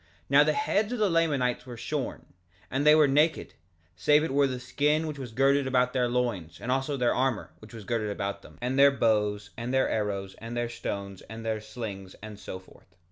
[0.01, 2.33] 3:5 Now the heads of the Lamanites were shorn;
[2.71, 3.53] and they were naked,
[3.95, 7.71] save it were skin which was girded about their loins, and also their armor, which
[7.75, 11.61] was girded about them, and their bows, and their arrows, and their stones, and their
[11.61, 12.95] slings, and so forth.